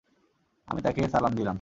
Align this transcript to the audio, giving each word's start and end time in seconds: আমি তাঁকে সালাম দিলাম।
আমি 0.67 0.79
তাঁকে 0.81 1.01
সালাম 1.07 1.31
দিলাম। 1.31 1.49